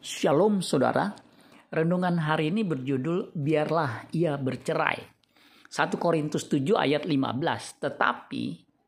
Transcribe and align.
Shalom 0.00 0.64
saudara, 0.64 1.12
renungan 1.68 2.24
hari 2.24 2.48
ini 2.48 2.64
berjudul 2.64 3.36
Biarlah 3.36 4.08
ia 4.16 4.32
bercerai. 4.40 4.96
1 5.68 5.76
Korintus 6.00 6.48
7 6.48 6.72
ayat 6.72 7.04
15. 7.04 7.84
Tetapi 7.84 8.44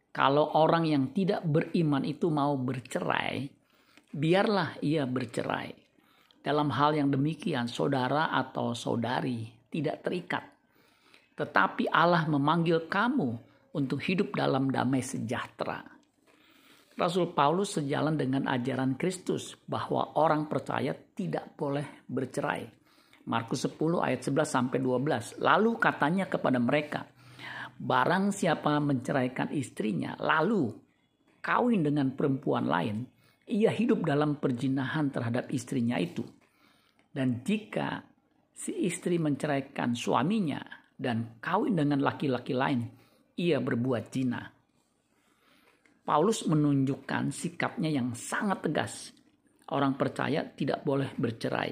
kalau 0.09 0.57
orang 0.57 0.89
yang 0.89 1.13
tidak 1.13 1.45
beriman 1.45 2.01
itu 2.09 2.33
mau 2.33 2.57
bercerai, 2.57 3.45
biarlah 4.09 4.81
ia 4.81 5.05
bercerai. 5.05 5.77
Dalam 6.41 6.73
hal 6.73 6.97
yang 6.97 7.13
demikian 7.13 7.69
saudara 7.69 8.33
atau 8.33 8.73
saudari 8.73 9.53
tidak 9.69 10.09
terikat. 10.09 10.49
Tetapi 11.37 11.93
Allah 11.93 12.25
memanggil 12.25 12.89
kamu 12.89 13.37
untuk 13.77 14.01
hidup 14.01 14.33
dalam 14.33 14.73
damai 14.73 15.05
sejahtera. 15.05 15.92
Rasul 16.93 17.33
Paulus 17.33 17.81
sejalan 17.81 18.21
dengan 18.21 18.45
ajaran 18.49 19.01
Kristus 19.01 19.57
bahwa 19.65 20.21
orang 20.21 20.45
percaya 20.45 20.93
tidak 20.93 21.57
boleh 21.57 22.05
bercerai. 22.05 22.69
Markus 23.23 23.65
10 23.65 24.03
ayat 24.03 24.21
11 24.21 24.45
sampai 24.45 24.79
12. 24.83 25.41
Lalu 25.41 25.71
katanya 25.81 26.27
kepada 26.29 26.59
mereka, 26.61 27.07
barang 27.79 28.35
siapa 28.35 28.77
menceraikan 28.83 29.55
istrinya 29.55 30.19
lalu 30.21 30.69
kawin 31.43 31.83
dengan 31.83 32.15
perempuan 32.15 32.69
lain, 32.69 33.09
ia 33.51 33.73
hidup 33.73 34.07
dalam 34.07 34.39
perjinahan 34.39 35.11
terhadap 35.11 35.51
istrinya 35.51 35.99
itu. 35.99 36.23
Dan 37.13 37.45
jika 37.45 38.01
si 38.55 38.87
istri 38.87 39.19
menceraikan 39.19 39.93
suaminya 39.93 40.63
dan 40.95 41.37
kawin 41.43 41.77
dengan 41.77 42.01
laki-laki 42.01 42.55
lain, 42.55 42.87
ia 43.37 43.59
berbuat 43.59 44.05
zina. 44.13 44.62
Paulus 46.03 46.43
menunjukkan 46.51 47.31
sikapnya 47.31 47.87
yang 47.87 48.11
sangat 48.19 48.67
tegas. 48.67 49.15
Orang 49.71 49.95
percaya 49.95 50.43
tidak 50.43 50.83
boleh 50.83 51.15
bercerai. 51.15 51.71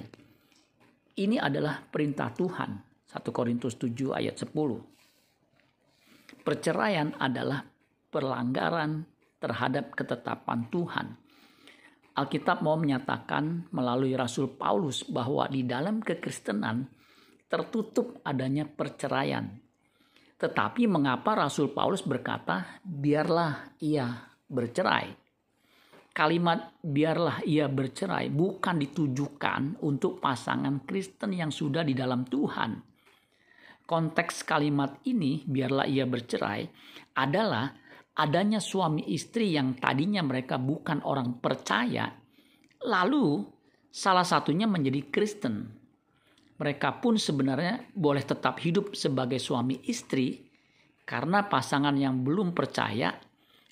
Ini 1.19 1.43
adalah 1.43 1.83
perintah 1.83 2.31
Tuhan. 2.31 2.71
1 3.11 3.27
Korintus 3.35 3.75
7 3.75 4.15
ayat 4.15 4.39
10. 4.39 6.47
Perceraian 6.47 7.11
adalah 7.19 7.67
pelanggaran 8.09 9.03
terhadap 9.43 9.99
ketetapan 9.99 10.71
Tuhan. 10.71 11.07
Alkitab 12.15 12.63
mau 12.63 12.79
menyatakan 12.79 13.67
melalui 13.75 14.15
Rasul 14.15 14.55
Paulus 14.55 15.03
bahwa 15.11 15.51
di 15.51 15.67
dalam 15.67 15.99
kekristenan 15.99 16.87
tertutup 17.51 18.23
adanya 18.23 18.63
perceraian 18.63 19.70
tetapi 20.41 20.89
mengapa 20.89 21.37
Rasul 21.37 21.69
Paulus 21.69 22.01
berkata, 22.01 22.81
biarlah 22.81 23.77
ia 23.85 24.09
bercerai? 24.49 25.13
Kalimat 26.17 26.81
biarlah 26.81 27.45
ia 27.45 27.69
bercerai 27.69 28.33
bukan 28.33 28.81
ditujukan 28.81 29.85
untuk 29.85 30.17
pasangan 30.17 30.81
Kristen 30.89 31.37
yang 31.37 31.53
sudah 31.53 31.85
di 31.85 31.93
dalam 31.93 32.25
Tuhan. 32.25 32.73
Konteks 33.85 34.49
kalimat 34.49 35.05
ini, 35.05 35.45
biarlah 35.45 35.85
ia 35.85 36.09
bercerai, 36.09 36.65
adalah 37.21 37.69
adanya 38.17 38.65
suami 38.65 39.13
istri 39.13 39.53
yang 39.53 39.77
tadinya 39.77 40.25
mereka 40.25 40.57
bukan 40.57 41.05
orang 41.05 41.37
percaya, 41.37 42.09
lalu 42.89 43.45
salah 43.93 44.25
satunya 44.25 44.65
menjadi 44.65 45.05
Kristen 45.13 45.80
mereka 46.61 47.01
pun 47.01 47.17
sebenarnya 47.17 47.89
boleh 47.97 48.21
tetap 48.21 48.61
hidup 48.61 48.93
sebagai 48.93 49.41
suami 49.41 49.81
istri 49.89 50.45
karena 51.09 51.49
pasangan 51.49 51.97
yang 51.97 52.21
belum 52.21 52.53
percaya 52.53 53.17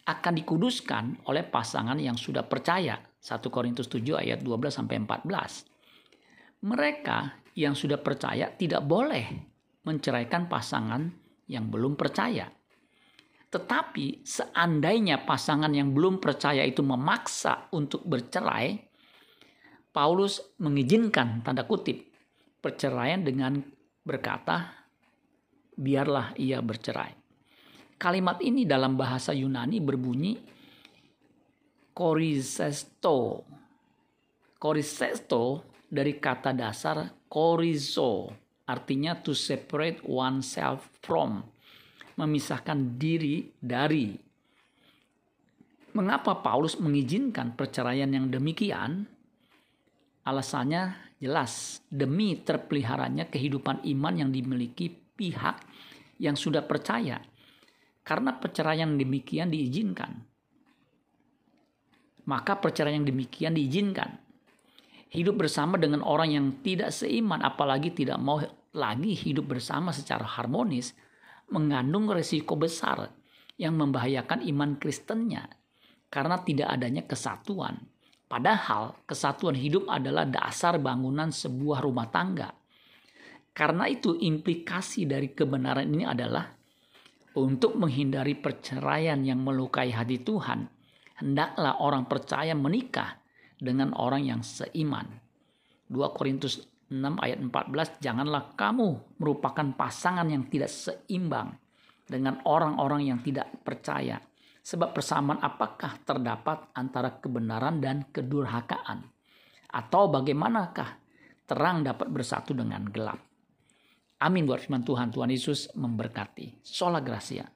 akan 0.09 0.33
dikuduskan 0.41 1.29
oleh 1.29 1.45
pasangan 1.45 2.01
yang 2.01 2.17
sudah 2.17 2.49
percaya. 2.49 2.97
1 3.21 3.45
Korintus 3.53 3.93
7 3.93 4.17
ayat 4.17 4.41
12 4.41 4.73
sampai 4.73 5.05
14. 5.05 6.65
Mereka 6.65 7.19
yang 7.61 7.77
sudah 7.77 8.01
percaya 8.01 8.49
tidak 8.57 8.81
boleh 8.89 9.37
menceraikan 9.85 10.49
pasangan 10.49 11.05
yang 11.45 11.69
belum 11.69 11.93
percaya. 11.93 12.49
Tetapi 13.53 14.25
seandainya 14.25 15.29
pasangan 15.29 15.77
yang 15.77 15.93
belum 15.93 16.25
percaya 16.25 16.65
itu 16.65 16.81
memaksa 16.81 17.69
untuk 17.77 18.01
bercerai, 18.09 18.81
Paulus 19.93 20.57
mengizinkan 20.57 21.45
tanda 21.45 21.69
kutip 21.69 22.08
perceraian 22.69 23.25
dengan 23.25 23.57
berkata, 24.05 24.77
biarlah 25.73 26.37
ia 26.37 26.61
bercerai. 26.61 27.17
Kalimat 27.97 28.45
ini 28.45 28.69
dalam 28.69 28.93
bahasa 28.93 29.33
Yunani 29.33 29.81
berbunyi 29.81 30.37
korisesto. 31.97 33.49
Korisesto 34.61 35.65
dari 35.89 36.21
kata 36.21 36.53
dasar 36.53 37.09
korizo, 37.25 38.29
artinya 38.69 39.17
to 39.17 39.33
separate 39.33 40.05
oneself 40.05 40.93
from, 41.01 41.41
memisahkan 42.21 43.01
diri 43.01 43.49
dari. 43.57 44.13
Mengapa 45.97 46.37
Paulus 46.45 46.77
mengizinkan 46.77 47.57
perceraian 47.57 48.13
yang 48.13 48.29
demikian? 48.29 49.09
Alasannya 50.29 51.08
jelas 51.19 51.83
demi 51.91 52.39
terpeliharanya 52.39 53.27
kehidupan 53.27 53.83
iman 53.83 54.15
yang 54.15 54.31
dimiliki 54.31 54.91
pihak 54.91 55.63
yang 56.23 56.39
sudah 56.39 56.63
percaya. 56.63 57.19
Karena 58.07 58.33
perceraian 58.39 58.97
demikian 58.97 59.53
diizinkan. 59.53 60.17
Maka 62.25 62.57
perceraian 62.57 63.05
yang 63.05 63.09
demikian 63.09 63.53
diizinkan. 63.53 64.17
Hidup 65.09 65.41
bersama 65.41 65.77
dengan 65.81 66.05
orang 66.05 66.33
yang 66.33 66.47
tidak 66.65 66.93
seiman 66.93 67.41
apalagi 67.41 67.93
tidak 67.93 68.21
mau 68.21 68.41
lagi 68.77 69.17
hidup 69.17 69.57
bersama 69.57 69.93
secara 69.93 70.25
harmonis 70.25 70.93
mengandung 71.49 72.09
resiko 72.13 72.61
besar 72.61 73.09
yang 73.57 73.75
membahayakan 73.81 74.45
iman 74.45 74.77
Kristennya 74.77 75.49
karena 76.13 76.41
tidak 76.45 76.69
adanya 76.69 77.03
kesatuan 77.09 77.81
Padahal 78.29 78.93
kesatuan 79.09 79.57
hidup 79.57 79.89
adalah 79.89 80.29
dasar 80.29 80.77
bangunan 80.77 81.33
sebuah 81.33 81.81
rumah 81.81 82.13
tangga. 82.13 82.53
Karena 83.57 83.89
itu 83.89 84.15
implikasi 84.15 85.09
dari 85.09 85.33
kebenaran 85.33 85.89
ini 85.89 86.05
adalah 86.05 86.45
untuk 87.35 87.81
menghindari 87.81 88.37
perceraian 88.37 89.19
yang 89.25 89.41
melukai 89.41 89.91
hati 89.97 90.21
Tuhan, 90.21 90.69
hendaklah 91.25 91.81
orang 91.81 92.05
percaya 92.05 92.53
menikah 92.53 93.17
dengan 93.57 93.97
orang 93.97 94.29
yang 94.29 94.41
seiman. 94.45 95.09
2 95.89 95.97
Korintus 96.15 96.69
6 96.93 97.01
ayat 97.25 97.41
14, 97.41 98.05
janganlah 98.05 98.53
kamu 98.55 99.17
merupakan 99.17 99.67
pasangan 99.73 100.29
yang 100.29 100.47
tidak 100.53 100.69
seimbang 100.69 101.57
dengan 102.05 102.45
orang-orang 102.45 103.09
yang 103.09 103.21
tidak 103.25 103.49
percaya 103.65 104.21
Sebab 104.69 104.93
persamaan 104.93 105.41
apakah 105.41 105.97
terdapat 106.05 106.69
antara 106.77 107.17
kebenaran 107.17 107.81
dan 107.81 108.05
kedurhakaan? 108.13 109.01
Atau 109.73 110.13
bagaimanakah 110.13 111.01
terang 111.49 111.81
dapat 111.81 112.13
bersatu 112.13 112.53
dengan 112.53 112.85
gelap? 112.93 113.17
Amin 114.21 114.45
buat 114.45 114.61
firman 114.61 114.85
Tuhan. 114.85 115.09
Tuhan 115.09 115.33
Yesus 115.33 115.73
memberkati. 115.73 116.61
Sola 116.61 117.01
Gracia. 117.01 117.49